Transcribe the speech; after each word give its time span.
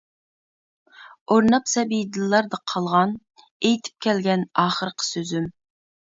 ئورناپ 1.33 1.67
سەبىي 1.73 1.99
دىللاردا 2.15 2.59
قالغان، 2.73 3.13
ئېيتىپ 3.41 4.05
كەلگەن 4.05 4.47
ئاخىرقى 4.63 5.07
سۆزۈم. 5.09 5.47